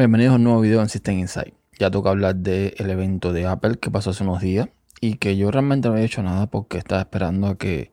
[0.00, 1.52] Bienvenidos a un nuevo video en System Insight.
[1.78, 5.50] Ya toca hablar del evento de Apple que pasó hace unos días y que yo
[5.50, 7.92] realmente no había hecho nada porque estaba esperando a que,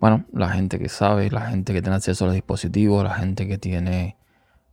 [0.00, 3.46] bueno, la gente que sabe, la gente que tiene acceso a los dispositivos, la gente
[3.46, 4.16] que tiene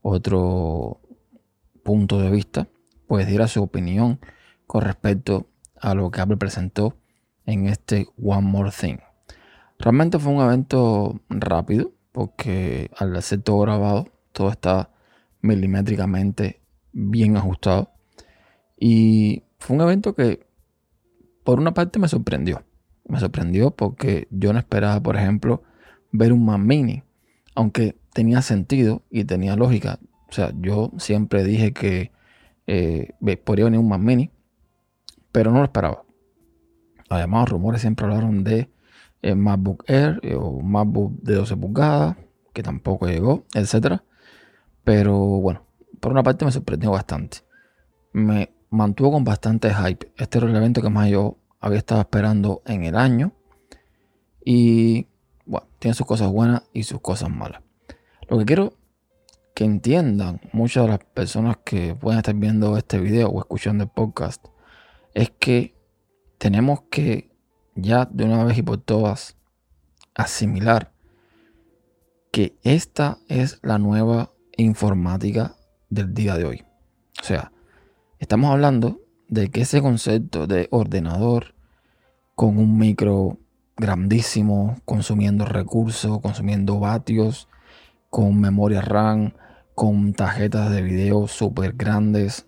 [0.01, 1.01] otro
[1.83, 2.67] punto de vista,
[3.05, 4.19] pues diera su opinión
[4.65, 5.45] con respecto
[5.79, 6.97] a lo que Apple presentó
[7.45, 8.97] en este One More Thing.
[9.77, 14.89] Realmente fue un evento rápido porque al ser todo grabado, todo está
[15.45, 17.91] milimétricamente bien ajustado.
[18.77, 20.45] Y fue un evento que
[21.43, 22.63] por una parte me sorprendió.
[23.07, 25.63] Me sorprendió porque yo no esperaba, por ejemplo,
[26.11, 27.03] ver un Mac Mini.
[27.53, 29.99] Aunque tenía sentido y tenía lógica.
[30.27, 32.11] O sea, yo siempre dije que
[32.67, 34.31] eh, podría venir un Mac Mini.
[35.31, 36.03] Pero no lo esperaba.
[37.09, 38.69] Además, los rumores siempre hablaron de
[39.21, 42.15] eh, MacBook Air eh, o MacBook de 12 pulgadas,
[42.53, 44.03] que tampoco llegó, etcétera.
[44.85, 45.65] Pero bueno,
[45.99, 47.39] por una parte me sorprendió bastante.
[48.13, 50.13] Me mantuvo con bastante hype.
[50.15, 53.33] Este era el evento que más yo había estado esperando en el año.
[54.45, 55.07] Y
[55.45, 57.61] bueno, tiene sus cosas buenas y sus cosas malas.
[58.29, 58.73] Lo que quiero
[59.55, 63.89] que entiendan muchas de las personas que pueden estar viendo este video o escuchando el
[63.89, 64.45] podcast
[65.13, 65.75] es que
[66.37, 67.31] tenemos que
[67.73, 69.37] ya de una vez y por todas
[70.13, 70.91] asimilar
[72.31, 75.55] que esta es la nueva informática
[75.89, 76.63] del día de hoy.
[77.21, 77.51] O sea,
[78.19, 81.55] estamos hablando de que ese concepto de ordenador
[82.35, 83.39] con un micro
[83.77, 87.47] grandísimo, consumiendo recursos, consumiendo vatios,
[88.09, 89.33] con memoria RAM,
[89.73, 92.47] con tarjetas de video súper grandes.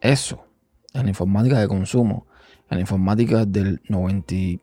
[0.00, 0.46] Eso,
[0.92, 2.26] en la informática de consumo,
[2.70, 4.60] en la informática del 90 y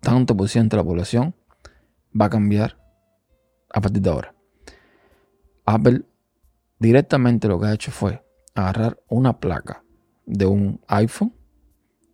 [0.00, 1.34] tanto por ciento de la población,
[2.18, 2.78] va a cambiar
[3.72, 4.39] a partir de ahora.
[5.74, 6.02] Apple
[6.78, 9.82] directamente lo que ha hecho fue agarrar una placa
[10.26, 11.32] de un iPhone,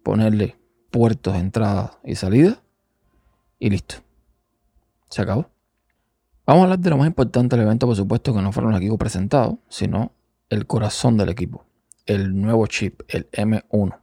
[0.02, 0.56] ponerle
[0.90, 2.62] puertos entrada y salida
[3.58, 3.96] y listo.
[5.08, 5.50] Se acabó.
[6.46, 8.80] Vamos a hablar de lo más importante del evento, por supuesto, que no fueron los
[8.80, 10.12] equipos presentados, sino
[10.48, 11.64] el corazón del equipo,
[12.06, 13.98] el nuevo chip, el M1.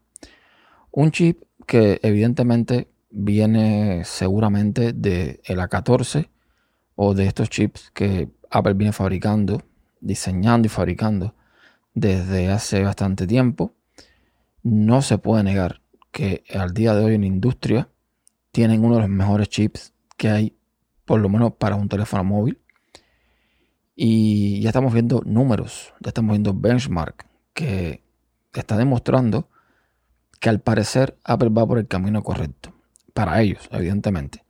[0.92, 6.30] Un chip que evidentemente viene seguramente de el A14
[6.96, 9.64] o de estos chips que Apple viene fabricando,
[10.00, 11.36] diseñando y fabricando
[11.94, 13.74] desde hace bastante tiempo.
[14.62, 17.90] No se puede negar que al día de hoy en la industria
[18.52, 20.58] tienen uno de los mejores chips que hay,
[21.06, 22.60] por lo menos para un teléfono móvil.
[23.96, 28.02] Y ya estamos viendo números, ya estamos viendo benchmark que
[28.54, 29.50] está demostrando
[30.40, 32.74] que al parecer Apple va por el camino correcto.
[33.14, 34.43] Para ellos, evidentemente.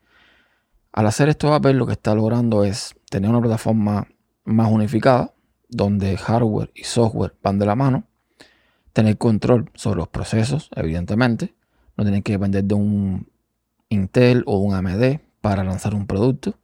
[0.94, 4.08] Al hacer esto, Apple lo que está logrando es tener una plataforma
[4.46, 5.34] más unificada,
[5.68, 8.06] donde hardware y software van de la mano,
[8.94, 11.56] tener control sobre los procesos, evidentemente,
[11.98, 13.28] no tener que depender de un
[13.90, 16.60] Intel o un AMD para lanzar un producto.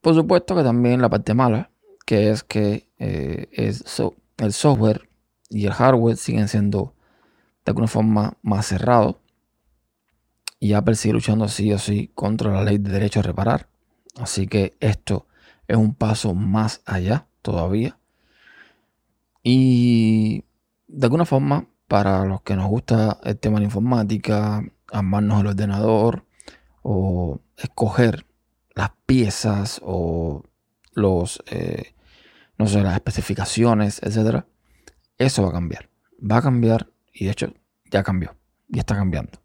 [0.00, 1.70] Por supuesto que también la parte mala,
[2.06, 3.48] que es que eh,
[4.38, 5.10] el software
[5.50, 6.94] y el hardware siguen siendo
[7.66, 9.16] de alguna forma más cerrados
[10.62, 13.66] y Apple sigue luchando sí o sí contra la ley de derecho a reparar.
[14.16, 15.26] Así que esto
[15.66, 17.98] es un paso más allá todavía.
[19.42, 20.44] Y
[20.86, 24.62] de alguna forma, para los que nos gusta el tema de la informática,
[24.92, 26.26] amarnos el ordenador
[26.82, 28.24] o escoger
[28.76, 30.44] las piezas o
[30.92, 31.96] los, eh,
[32.56, 34.46] no sé, las especificaciones, etcétera,
[35.18, 35.88] eso va a cambiar.
[36.20, 37.52] Va a cambiar y de hecho
[37.90, 38.36] ya cambió
[38.68, 39.41] y está cambiando.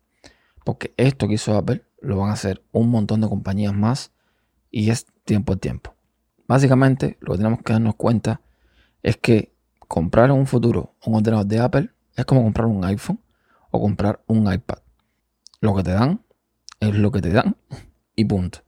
[0.67, 4.11] Porque esto que hizo Apple lo van a hacer un montón de compañías más
[4.69, 5.95] y es tiempo a tiempo.
[6.45, 8.41] Básicamente lo que tenemos que darnos cuenta
[9.01, 9.55] es que
[9.87, 13.21] comprar en un futuro un ordenador de Apple es como comprar un iPhone
[13.71, 14.79] o comprar un iPad.
[15.61, 16.25] Lo que te dan
[16.81, 17.55] es lo que te dan
[18.13, 18.59] y punto.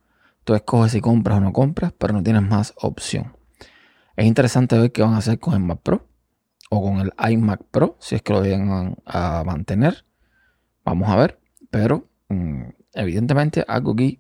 [0.46, 3.36] Tú escoges si compras o no compras, pero no tienes más opción.
[4.16, 6.08] Es interesante ver qué van a hacer con el Mac Pro
[6.70, 10.06] o con el iMac Pro, si es que lo llegan a mantener.
[10.86, 11.39] Vamos a ver.
[11.70, 12.64] Pero mm,
[12.94, 14.20] evidentemente algo aquí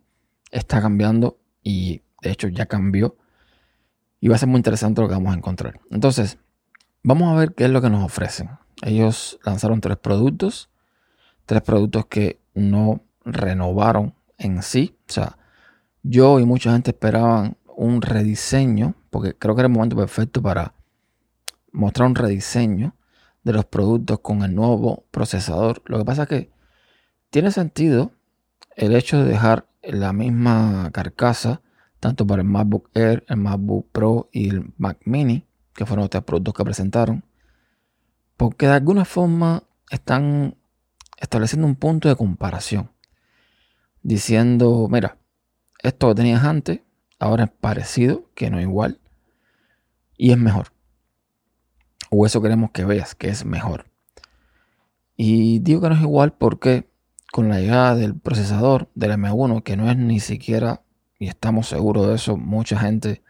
[0.52, 3.16] está cambiando y de hecho ya cambió.
[4.22, 5.80] Y va a ser muy interesante lo que vamos a encontrar.
[5.92, 6.38] Entonces,
[7.04, 8.50] vamos a ver qué es lo que nos ofrecen.
[8.82, 10.70] Ellos lanzaron tres productos.
[11.46, 14.98] Tres productos que no renovaron en sí.
[15.08, 15.38] O sea,
[16.04, 20.74] yo y mucha gente esperaban un rediseño, porque creo que era el momento perfecto para
[21.72, 22.96] mostrar un rediseño
[23.44, 25.82] de los productos con el nuevo procesador.
[25.86, 26.52] Lo que pasa es que
[27.30, 28.12] tiene sentido
[28.76, 31.62] el hecho de dejar la misma carcasa,
[32.00, 36.10] tanto para el MacBook Air, el MacBook Pro y el Mac Mini, que fueron los
[36.10, 37.24] tres productos que presentaron,
[38.38, 40.56] porque de alguna forma están
[41.18, 42.92] estableciendo un punto de comparación,
[44.02, 45.18] diciendo, mira,
[45.84, 46.82] esto que tenías antes,
[47.20, 49.00] ahora es parecido, que no igual,
[50.18, 50.72] y es mejor.
[52.10, 53.86] O eso queremos que veas, que es mejor.
[55.16, 56.90] Y digo que no es igual porque
[57.32, 60.82] con la llegada del procesador del M1, que no es ni siquiera,
[61.20, 63.22] y estamos seguros de eso, mucha gente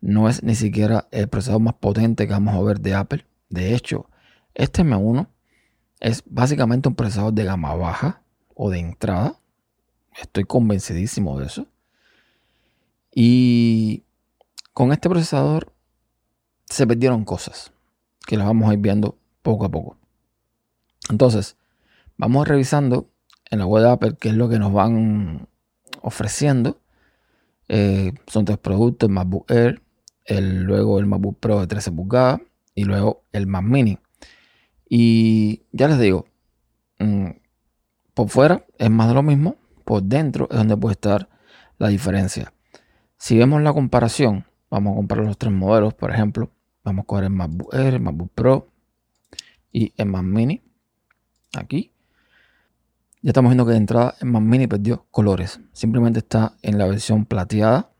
[0.00, 3.26] no es ni siquiera el procesador más potente que vamos a ver de Apple.
[3.48, 4.08] De hecho,
[4.54, 5.28] este M1
[6.00, 8.22] es básicamente un procesador de gama baja
[8.54, 9.36] o de entrada.
[10.20, 11.66] Estoy convencidísimo de eso.
[13.14, 14.04] Y
[14.72, 15.72] con este procesador
[16.66, 17.72] se perdieron cosas
[18.26, 19.96] que las vamos a ir viendo poco a poco.
[21.10, 21.56] Entonces,
[22.16, 23.10] vamos revisando
[23.50, 25.48] en la web de Apple qué es lo que nos van
[26.02, 26.80] ofreciendo.
[27.68, 29.82] Eh, son tres productos, el MacBook Air,
[30.24, 32.40] el, luego el MacBook Pro de 13 pulgadas
[32.74, 33.98] y luego el Mac Mini.
[34.88, 36.26] Y ya les digo,
[36.98, 37.30] mm,
[38.14, 41.28] por fuera es más de lo mismo, por dentro es donde puede estar
[41.78, 42.52] la diferencia.
[43.16, 46.50] Si vemos la comparación, vamos a comparar los tres modelos, por ejemplo,
[46.82, 48.68] vamos a coger el MacBook Air, el MacBook Pro
[49.72, 50.62] y el Mac Mini.
[51.56, 51.92] Aquí.
[53.22, 55.60] Ya estamos viendo que de entrada el Mac Mini perdió colores.
[55.74, 57.92] Simplemente está en la versión plateada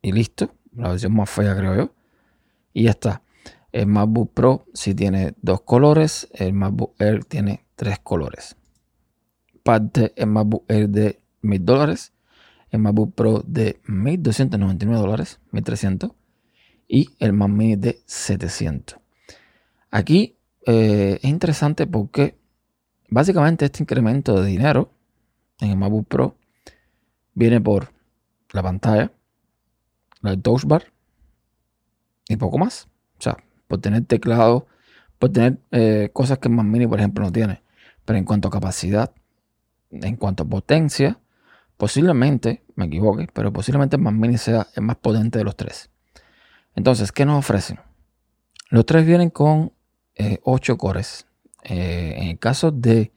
[0.00, 0.54] y listo.
[0.74, 1.92] La versión más fea creo yo.
[2.72, 3.22] Y ya está.
[3.72, 6.28] El MacBook Pro sí tiene dos colores.
[6.32, 8.56] El MacBook Air tiene tres colores.
[9.62, 12.14] Parte el MacBook Air de mil dólares.
[12.70, 16.12] El MacBook Pro de 1299 dólares, 1300.
[16.88, 18.98] Y el Mac Mini de 700.
[19.90, 22.38] Aquí eh, es interesante porque
[23.08, 24.90] básicamente este incremento de dinero
[25.60, 26.36] en el MacBook Pro
[27.34, 27.92] viene por
[28.52, 29.12] la pantalla,
[30.22, 30.84] el touch bar
[32.28, 32.88] y poco más.
[33.18, 34.66] O sea, por tener teclado,
[35.18, 37.62] por tener eh, cosas que el Mac Mini, por ejemplo, no tiene.
[38.04, 39.12] Pero en cuanto a capacidad,
[39.90, 41.18] en cuanto a potencia,
[41.76, 45.90] posiblemente, me equivoque, pero posiblemente el Mac Mini sea el más potente de los tres.
[46.74, 47.80] Entonces, ¿qué nos ofrecen?
[48.70, 49.72] Los tres vienen con
[50.42, 51.27] 8 eh, cores.
[51.64, 53.12] Eh, en el caso de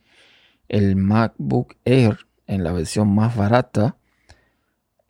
[0.67, 3.97] el MacBook Air, en la versión más barata,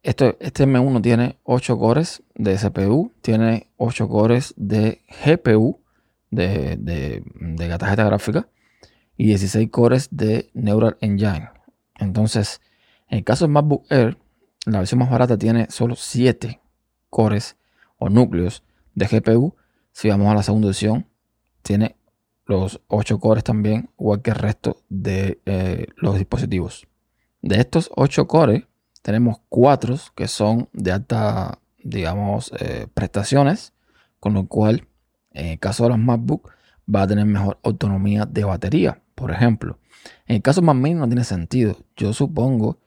[0.03, 5.79] este, este M1 tiene 8 cores de CPU, tiene 8 cores de GPU,
[6.31, 8.47] de, de, de tarjeta gráfica,
[9.17, 11.49] y 16 cores de Neural Engine.
[11.99, 12.61] Entonces,
[13.07, 14.17] en el caso del MacBook Air,
[14.65, 16.59] la versión más barata tiene solo 7
[17.09, 17.57] cores
[17.97, 18.63] o núcleos
[18.95, 19.55] de GPU.
[19.91, 21.07] Si vamos a la segunda edición,
[21.61, 21.95] tiene
[22.51, 26.87] los 8 cores también, igual que el resto de eh, los dispositivos.
[27.41, 28.63] De estos 8 cores,
[29.01, 33.73] tenemos cuatro que son de alta, digamos, eh, prestaciones,
[34.19, 34.87] con lo cual,
[35.31, 36.51] en el caso de los MacBook,
[36.93, 39.79] va a tener mejor autonomía de batería, por ejemplo.
[40.27, 41.77] En el caso Mac Mini no tiene sentido.
[41.95, 42.79] Yo supongo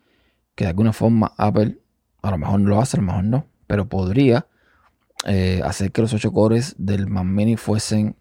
[0.55, 1.79] que de alguna forma Apple,
[2.23, 4.47] a lo mejor no lo hace, a lo mejor no, pero podría
[5.27, 8.17] eh, hacer que los 8 cores del Mac Mini fuesen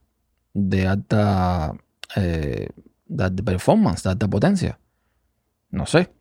[0.53, 1.73] de alta,
[2.15, 2.69] eh,
[3.05, 4.79] de performance, de alta potencia.
[5.69, 6.13] No sé.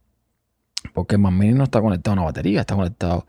[0.95, 3.27] Porque el Mac Mini no está conectado a una batería, está conectado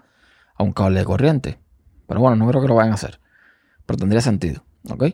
[0.56, 1.60] a un cable de corriente.
[2.08, 3.20] Pero bueno, no creo que lo vayan a hacer.
[3.86, 4.64] Pero tendría sentido.
[4.90, 5.06] ¿Ok?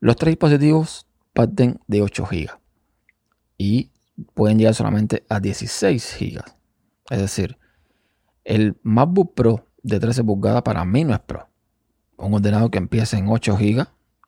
[0.00, 2.50] Los tres dispositivos parten de 8 GB.
[3.58, 3.90] Y
[4.34, 6.42] pueden llegar solamente a 16 GB.
[7.10, 7.58] Es decir,
[8.44, 11.48] el MacBook Pro de 13 pulgadas para mí no es Pro.
[12.16, 13.86] Un ordenador que empieza en 8 GB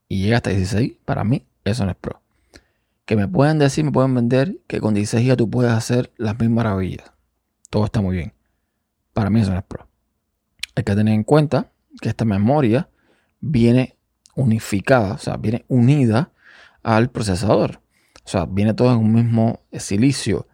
[0.09, 2.21] y llega hasta 16, para mí eso no es Pro
[3.07, 6.39] que me pueden decir, me pueden vender que con 16 GB tú puedes hacer las
[6.39, 7.13] mismas maravillas.
[7.71, 8.35] Todo está muy bien.
[9.15, 9.89] Para mí eso no es pro.
[10.75, 11.71] Hay que tener en cuenta
[12.03, 12.91] que esta memoria
[13.41, 13.97] viene
[14.35, 16.33] unificada, o sea, viene unida
[16.83, 17.81] al procesador.
[18.25, 20.49] O sea, viene todo en un mismo silicio.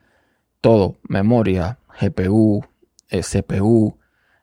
[0.61, 2.65] Todo, memoria, GPU,
[3.09, 3.99] eh, CPU,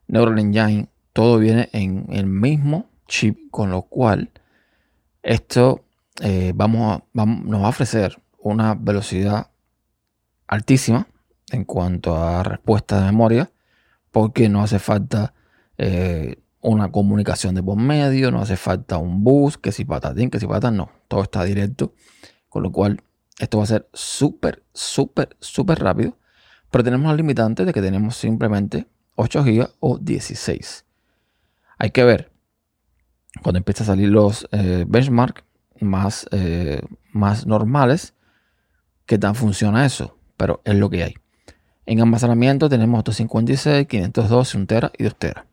[0.08, 4.32] Neural Engine, todo viene en el mismo chip, con lo cual
[5.24, 5.86] esto
[6.22, 9.52] eh, vamos, nos va a ofrecer una velocidad
[10.48, 11.08] altísima
[11.52, 13.52] en cuanto a respuesta de memoria,
[14.12, 15.34] porque no hace falta
[15.78, 20.40] eh, una comunicación de por medio, no hace falta un bus, que si patatín, que
[20.40, 21.94] si patatín, no, todo está directo,
[22.50, 23.02] con lo cual
[23.40, 26.18] esto va a ser súper, súper, súper rápido,
[26.70, 30.86] pero tenemos la limitante de que tenemos simplemente 8 GB o 16.
[31.78, 32.32] Hay que ver
[33.41, 35.43] cuando empiezan a salir los eh, benchmarks
[35.79, 36.81] más, eh,
[37.12, 38.13] más normales
[39.05, 41.15] que tan funciona eso, pero es lo que hay.
[41.86, 45.48] En almacenamiento tenemos 256, 512, 1 tera y 2 tera.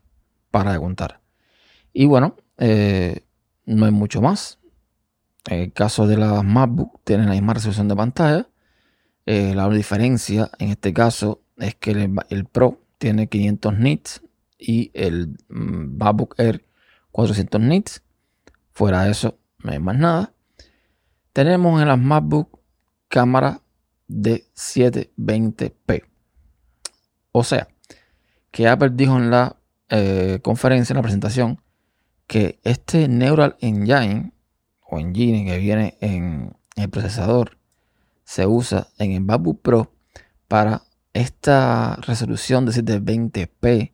[0.51, 1.19] Para contar.
[1.93, 3.23] Y bueno, eh,
[3.65, 4.59] no hay mucho más.
[5.47, 8.47] En el caso de las MacBook, tienen la misma resolución de pantalla.
[9.25, 11.91] Eh, la diferencia en este caso es que
[12.29, 14.21] el, Pro tiene 500 nits
[14.59, 16.63] y el mm, MacBook Air
[17.17, 18.03] 400 nits.
[18.73, 20.33] Fuera de eso, no hay más nada.
[21.33, 22.59] Tenemos en las MacBook
[23.07, 23.63] cámara
[24.07, 26.03] de 720p.
[27.31, 27.69] O sea,
[28.51, 29.57] que Apple dijo en la
[29.89, 31.59] eh, conferencia, en la presentación,
[32.27, 34.31] que este Neural Engine
[34.87, 37.57] o Engine que viene en el procesador
[38.25, 39.91] se usa en el MacBook Pro
[40.47, 40.83] para
[41.13, 43.93] esta resolución de 720p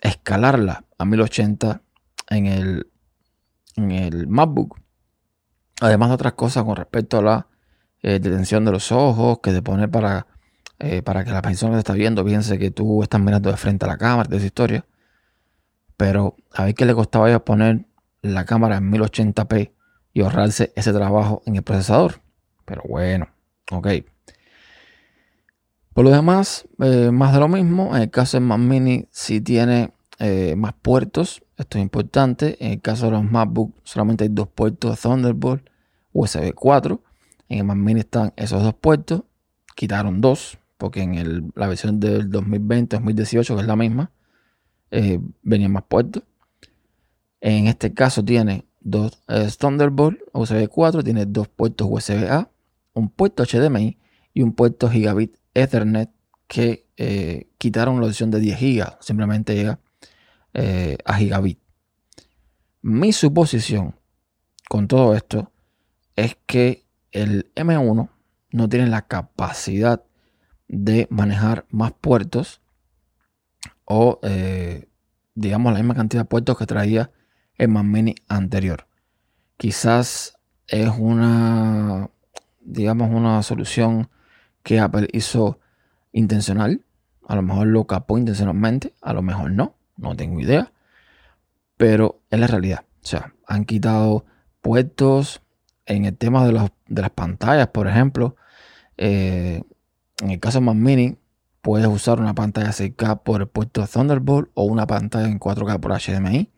[0.00, 1.82] escalarla a 1080
[2.30, 2.90] en el,
[3.76, 4.80] en el MacBook.
[5.80, 7.46] Además de otras cosas con respecto a la
[8.02, 10.26] eh, detención de los ojos, que te pone para,
[10.78, 13.84] eh, para que la persona que está viendo piense que tú estás mirando de frente
[13.84, 14.86] a la cámara, de esa historia.
[15.96, 17.86] Pero a ver qué le costaba a poner
[18.22, 19.72] la cámara en 1080p
[20.12, 22.20] y ahorrarse ese trabajo en el procesador.
[22.64, 23.28] Pero bueno,
[23.70, 23.88] ok.
[25.94, 27.96] Por lo demás, eh, más de lo mismo.
[27.96, 31.42] En el caso del Mac Mini, si tiene eh, más puertos.
[31.56, 32.56] Esto es importante.
[32.64, 35.68] En el caso de los MacBook, solamente hay dos puertos Thunderbolt
[36.12, 37.02] USB 4.
[37.48, 39.22] En el Mac Mini están esos dos puertos.
[39.74, 44.12] Quitaron dos, porque en la versión del 2020-2018, que es la misma,
[44.90, 46.22] eh, venían más puertos.
[47.40, 52.50] En este caso tiene dos eh, Thunderbolt USB 4, tiene dos puertos USB A,
[52.92, 53.98] un puerto HDMI
[54.32, 56.10] y un puerto Gigabit Ethernet
[56.46, 59.80] que eh, quitaron la opción de 10 GB, simplemente llega
[60.54, 61.58] a gigabit.
[62.82, 63.96] Mi suposición
[64.68, 65.52] con todo esto
[66.16, 68.08] es que el M1
[68.50, 70.04] no tiene la capacidad
[70.68, 72.60] de manejar más puertos
[73.84, 74.88] o eh,
[75.34, 77.10] digamos la misma cantidad de puertos que traía
[77.56, 78.86] el Mac Mini anterior.
[79.56, 82.10] Quizás es una,
[82.60, 84.08] digamos, una solución
[84.62, 85.60] que Apple hizo
[86.12, 86.84] intencional.
[87.26, 90.72] A lo mejor lo capó intencionalmente, a lo mejor no, no tengo idea.
[91.76, 92.84] Pero es la realidad.
[93.02, 94.24] O sea, han quitado
[94.60, 95.42] puertos
[95.86, 98.36] en el tema de, las pantallas, por ejemplo.
[98.96, 99.62] Eh,
[100.22, 101.18] en el caso de Mini,
[101.60, 105.92] puedes usar una pantalla 6K por el puerto Thunderbolt o una pantalla en 4K por
[105.92, 106.50] HDMI.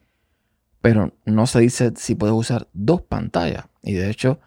[0.81, 3.65] Pero no se dice si puedes usar dos pantallas.
[3.83, 4.41] Y de hecho,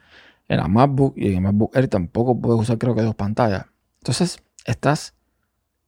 [0.47, 3.65] en la MacBook y en el MacBook Air tampoco puedes usar creo que dos pantallas.
[3.99, 5.15] Entonces, estás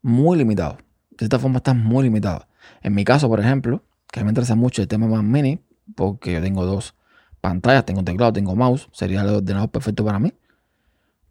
[0.01, 0.77] muy limitado.
[1.11, 2.47] De esta forma estás muy limitado.
[2.81, 5.59] En mi caso, por ejemplo, que me interesa mucho el tema Mac Mini,
[5.95, 6.95] porque yo tengo dos
[7.39, 10.33] pantallas, tengo teclado, tengo mouse, sería el ordenador perfecto para mí,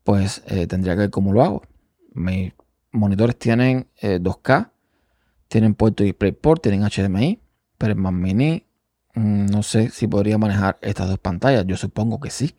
[0.05, 1.63] pues eh, tendría que ver cómo lo hago.
[2.13, 2.53] Mi
[2.93, 4.71] monitores tienen 2K, eh,
[5.49, 7.41] tienen puerto DisplayPort, tienen HDMI,
[7.79, 8.65] pero el Mac Mini
[9.15, 11.65] mm, no sé si podría manejar estas dos pantallas.
[11.67, 12.57] Yo supongo que sí.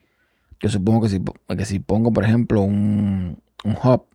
[0.59, 1.21] Yo supongo que si,
[1.57, 4.05] que si pongo, por ejemplo, un, un hub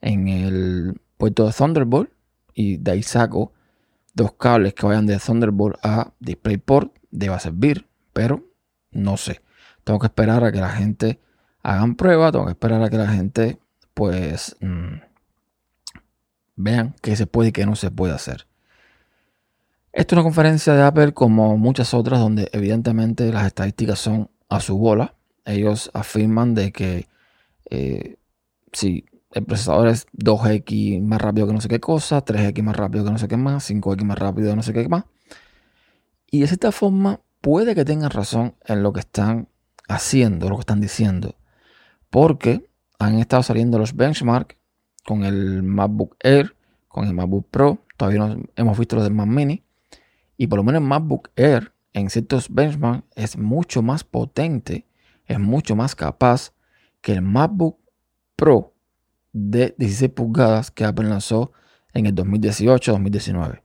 [0.00, 2.10] en el puerto de Thunderbolt
[2.54, 3.52] y de ahí saco
[4.14, 8.44] dos cables que vayan de Thunderbolt a DisplayPort, deba servir, pero
[8.92, 9.42] no sé.
[9.82, 11.20] Tengo que esperar a que la gente
[11.62, 13.58] hagan pruebas, tengo que esperar a que la gente
[13.92, 14.94] pues mm,
[16.56, 18.46] vean qué se puede y qué no se puede hacer.
[19.92, 24.60] Esto es una conferencia de Apple como muchas otras donde evidentemente las estadísticas son a
[24.60, 25.14] su bola.
[25.44, 27.06] Ellos afirman de que
[27.70, 28.16] eh,
[28.72, 29.04] si
[29.34, 33.10] el procesador es 2X más rápido que no sé qué cosa, 3X más rápido que
[33.10, 35.04] no sé qué más, 5X más rápido que no sé qué más.
[36.30, 39.48] Y de esta forma puede que tengan razón en lo que están
[39.88, 41.34] haciendo, lo que están diciendo.
[42.10, 44.56] Porque han estado saliendo los benchmarks
[45.04, 46.54] con el MacBook Air,
[46.86, 49.64] con el MacBook Pro, todavía no hemos visto los del Mac Mini,
[50.36, 54.86] y por lo menos el MacBook Air en ciertos benchmarks es mucho más potente,
[55.26, 56.52] es mucho más capaz
[57.00, 57.78] que el MacBook
[58.36, 58.73] Pro
[59.34, 61.52] de 16 pulgadas que Apple lanzó
[61.92, 63.62] en el 2018-2019.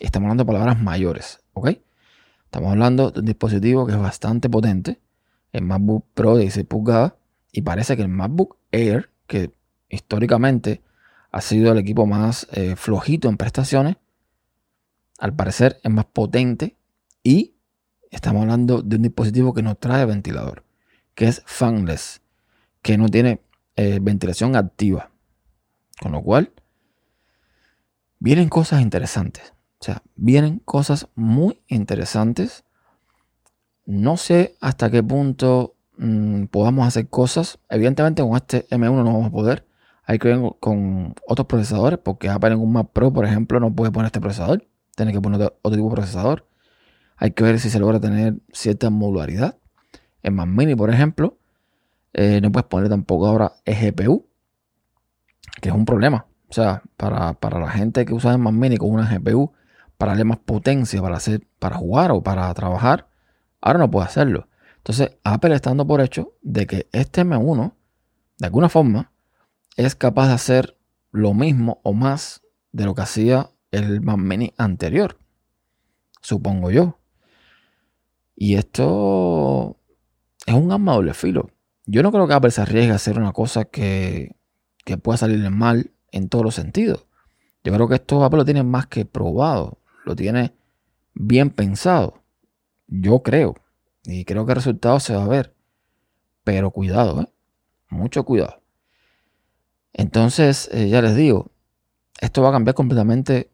[0.00, 1.78] Estamos hablando de palabras mayores, ¿ok?
[2.44, 5.00] Estamos hablando de un dispositivo que es bastante potente,
[5.52, 7.12] el MacBook Pro de 16 pulgadas,
[7.52, 9.52] y parece que el MacBook Air, que
[9.90, 10.82] históricamente
[11.30, 13.96] ha sido el equipo más eh, flojito en prestaciones,
[15.18, 16.76] al parecer es más potente
[17.22, 17.54] y
[18.10, 20.64] estamos hablando de un dispositivo que no trae ventilador,
[21.14, 22.22] que es fanless,
[22.80, 23.40] que no tiene
[23.76, 25.10] eh, ventilación activa.
[26.00, 26.52] Con lo cual,
[28.18, 29.52] vienen cosas interesantes.
[29.80, 32.64] O sea, vienen cosas muy interesantes.
[33.84, 37.58] No sé hasta qué punto mm, podamos hacer cosas.
[37.68, 39.66] Evidentemente con este M1 no vamos a poder.
[40.04, 43.74] Hay que ver con otros procesadores, porque Apple en un Mac Pro, por ejemplo, no
[43.74, 44.66] puede poner este procesador.
[44.96, 46.46] Tiene que poner otro tipo de procesador.
[47.16, 49.56] Hay que ver si se logra tener cierta modularidad.
[50.22, 51.38] En Mac Mini, por ejemplo,
[52.12, 54.26] eh, no puedes poner tampoco ahora eGPU,
[55.60, 56.26] que es un problema.
[56.48, 59.52] O sea, para, la gente que usa el Mac Mini con una GPU,
[59.96, 63.08] para darle más potencia para, hacer, para jugar o para trabajar,
[63.60, 64.48] ahora no puede hacerlo.
[64.76, 67.72] Entonces, Apple está dando por hecho de que este M1,
[68.38, 69.12] de alguna forma,
[69.76, 70.76] es capaz de hacer
[71.12, 72.42] lo mismo o más
[72.72, 75.16] de lo que hacía el Mac Mini anterior.
[76.20, 76.98] Supongo yo.
[78.36, 79.78] Y esto
[80.44, 81.50] es un arma doble filo.
[81.86, 84.36] Yo no creo que Apple se arriesgue a hacer una cosa que,
[84.84, 87.06] que pueda salirle mal en todos los sentidos.
[87.64, 89.78] Yo creo que esto Apple lo tiene más que probado.
[90.04, 90.54] Lo tiene
[91.14, 92.22] bien pensado.
[92.86, 93.54] Yo creo.
[94.04, 95.54] Y creo que el resultado se va a ver.
[96.44, 97.28] Pero cuidado, ¿eh?
[97.88, 98.62] Mucho cuidado.
[99.92, 101.50] Entonces, eh, ya les digo,
[102.20, 103.50] esto va a cambiar completamente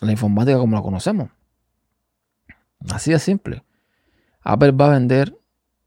[0.00, 1.30] la informática como la conocemos.
[2.90, 3.64] Así de simple.
[4.42, 5.36] Apple va a vender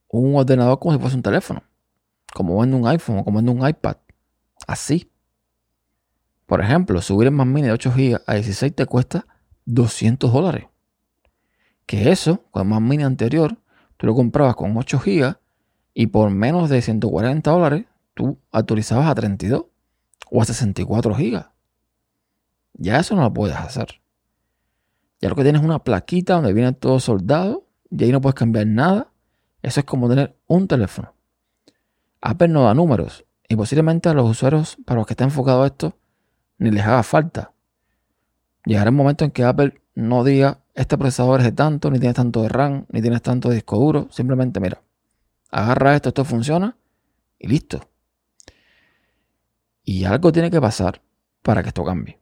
[0.10, 1.64] un ordenador como si fuese un teléfono.
[2.34, 3.98] Como vende un iPhone o como vende un iPad.
[4.68, 5.12] Así.
[6.46, 9.28] Por ejemplo, subir el Mac Mini de 8 GB a 16 te cuesta
[9.66, 10.66] 200 dólares.
[11.86, 13.58] Que eso, con el Mac Mini anterior,
[13.98, 15.38] tú lo comprabas con 8 GB
[15.94, 19.66] y por menos de 140 dólares tú actualizabas a 32
[20.32, 21.46] o a 64 GB.
[22.74, 24.02] Ya eso no lo puedes hacer.
[25.22, 28.36] Ya lo que tienes es una plaquita donde viene todo soldado y ahí no puedes
[28.36, 29.09] cambiar nada.
[29.62, 31.14] Eso es como tener un teléfono.
[32.22, 35.98] Apple no da números y posiblemente a los usuarios para los que está enfocado esto
[36.58, 37.54] ni les haga falta.
[38.66, 42.16] Llegará el momento en que Apple no diga este procesador es de tanto, ni tienes
[42.16, 44.08] tanto de RAM, ni tienes tanto de disco duro.
[44.12, 44.82] Simplemente mira,
[45.52, 46.78] agarra esto, esto funciona
[47.38, 47.82] y listo.
[49.84, 51.02] Y algo tiene que pasar
[51.42, 52.20] para que esto cambie.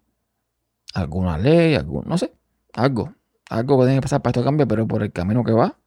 [0.94, 2.34] Alguna ley, algún, no sé,
[2.74, 3.14] algo.
[3.50, 5.78] Algo que tiene que pasar para que esto cambie, pero por el camino que va,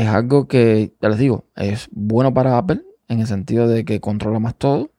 [0.00, 4.00] es algo que, ya les digo, es bueno para Apple en el sentido de que
[4.00, 4.90] controla más todo.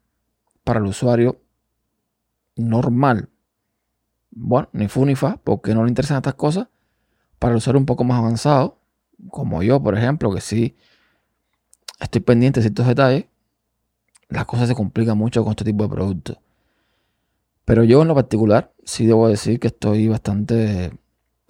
[0.64, 1.42] Para el usuario
[2.56, 3.30] normal,
[4.30, 6.68] bueno, ni fu ni fa, porque no le interesan estas cosas.
[7.40, 8.78] Para el usuario un poco más avanzado,
[9.30, 10.76] como yo, por ejemplo, que sí
[12.00, 13.26] estoy pendiente de ciertos detalles,
[14.30, 16.38] las cosas se complican mucho con este tipo de productos.
[17.66, 20.92] Pero yo en lo particular, sí debo decir que estoy bastante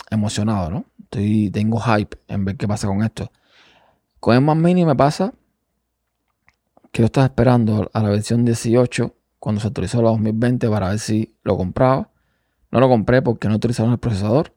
[0.10, 0.86] emocionado, ¿no?
[1.04, 3.30] Estoy, tengo hype en ver qué pasa con esto.
[4.22, 5.34] Con el Mac Mini me pasa
[6.92, 11.00] que yo estaba esperando a la versión 18 cuando se actualizó la 2020 para ver
[11.00, 12.12] si lo compraba.
[12.70, 14.54] No lo compré porque no utilizaron el procesador.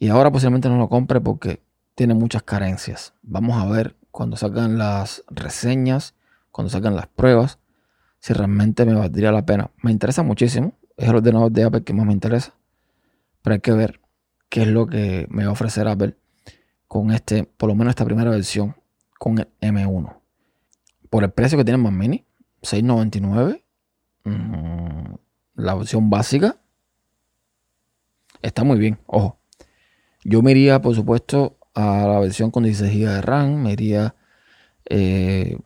[0.00, 1.62] Y ahora posiblemente no lo compre porque
[1.94, 3.14] tiene muchas carencias.
[3.22, 6.16] Vamos a ver cuando sacan las reseñas,
[6.50, 7.60] cuando sacan las pruebas,
[8.18, 9.70] si realmente me valdría la pena.
[9.80, 10.72] Me interesa muchísimo.
[10.96, 12.52] Es el ordenador de Apple que más me interesa.
[13.42, 14.00] Pero hay que ver
[14.48, 16.16] qué es lo que me va a ofrecer Apple
[16.96, 18.74] con este, por lo menos esta primera versión,
[19.18, 20.16] con el M1.
[21.10, 22.24] Por el precio que tiene el Mac Mini,
[22.62, 23.62] 699.
[24.24, 25.14] Mm,
[25.56, 26.56] la versión básica
[28.40, 28.98] está muy bien.
[29.06, 29.38] Ojo.
[30.24, 33.62] Yo me iría, por supuesto, a la versión con 16 GB de RAM.
[33.62, 34.14] Me iría
[34.86, 35.58] eh,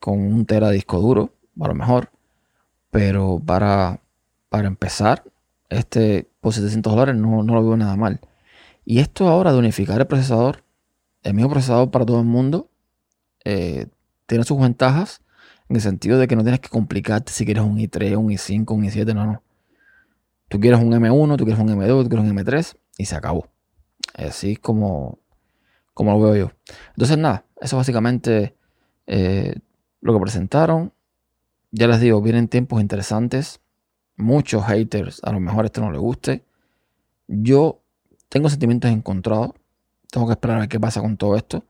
[0.00, 2.10] con un tera disco duro, a lo mejor.
[2.90, 4.00] Pero para,
[4.48, 5.22] para empezar,
[5.68, 8.20] este por 700 dólares no, no lo veo nada mal.
[8.88, 10.62] Y esto ahora de unificar el procesador,
[11.24, 12.70] el mismo procesador para todo el mundo,
[13.44, 13.88] eh,
[14.26, 15.22] tiene sus ventajas
[15.68, 18.70] en el sentido de que no tienes que complicarte si quieres un i3, un i5,
[18.72, 19.42] un i7, no, no.
[20.48, 23.48] Tú quieres un M1, tú quieres un M2, tú quieres un M3 y se acabó.
[24.14, 25.18] Así es como,
[25.92, 26.52] como lo veo yo.
[26.90, 28.56] Entonces nada, eso básicamente
[29.08, 29.56] eh,
[30.00, 30.92] lo que presentaron.
[31.72, 33.60] Ya les digo, vienen tiempos interesantes.
[34.16, 36.44] Muchos haters, a lo mejor esto no les guste.
[37.26, 37.82] Yo
[38.28, 39.52] tengo sentimientos encontrados.
[40.10, 41.64] Tengo que esperar a ver qué pasa con todo esto.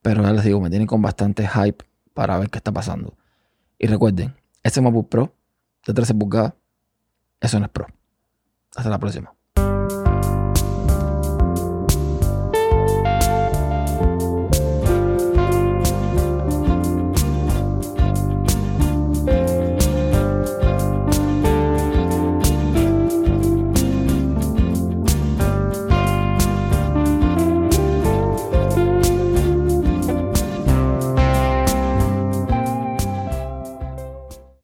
[0.00, 3.16] Pero ya les digo, me tiene con bastante hype para ver qué está pasando.
[3.78, 5.34] Y recuerden, este MacBook Pro
[5.86, 6.54] de 13 pulgadas,
[7.40, 7.86] eso no es Pro.
[8.74, 9.34] Hasta la próxima.